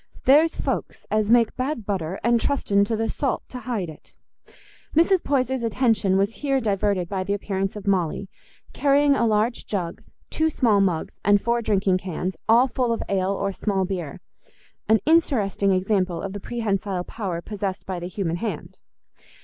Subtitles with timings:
[0.25, 4.15] There's folks as make bad butter and trusten to the salt t' hide it."
[4.95, 5.21] Mrs.
[5.23, 8.27] Poyser's attention was here diverted by the appearance of Molly,
[8.73, 10.01] carrying a large jug,
[10.31, 15.71] two small mugs, and four drinking cans, all full of ale or small beer—an interesting
[15.71, 18.79] example of the prehensile power possessed by the human hand.